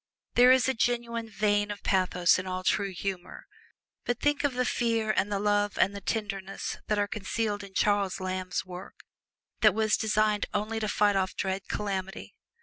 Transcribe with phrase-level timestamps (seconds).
[0.33, 3.45] There is a genuine vein of pathos in all true humor,
[4.03, 7.75] but think of the fear and the love and the tenderness that are concealed in
[7.75, 8.95] Charles Lamb's work
[9.59, 12.33] that was designed only to fight off dread calamity!